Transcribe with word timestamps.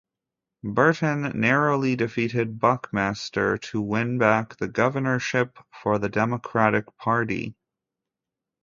Burton 0.63 1.31
narrowly 1.39 1.95
defeated 1.95 2.57
Buckmaster 2.59 3.59
to 3.59 3.79
win 3.81 4.17
back 4.17 4.57
the 4.57 4.67
governorship 4.67 5.59
for 5.71 5.99
the 5.99 6.09
Democratic 6.09 6.97
Party. 6.97 7.55